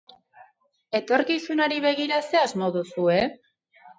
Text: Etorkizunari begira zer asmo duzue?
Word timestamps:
Etorkizunari 0.99 1.77
begira 1.85 2.19
zer 2.31 2.41
asmo 2.45 2.73
duzue? 2.79 3.19